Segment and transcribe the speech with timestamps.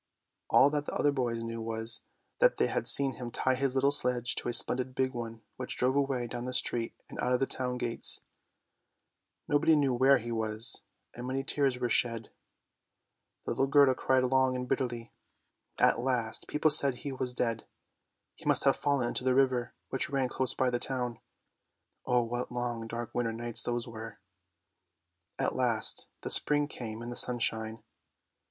[0.49, 2.01] All that the other boys knew was,
[2.39, 5.77] that they had seen him tie his little sledge to a splendid big one which
[5.77, 8.21] drove away down the street and out of the town gates.
[9.47, 10.81] Nobody knew where he was,
[11.13, 12.31] and many tears were shed;
[13.45, 15.13] little Gerda cried long and bitterly.
[15.77, 17.67] At last, people said he was dead;
[18.33, 21.19] he must have fallen into the river which ran close by the town.
[22.07, 24.17] Oh, what long, dark, winter days those were!
[25.37, 27.83] At last the spring came and the sunshine.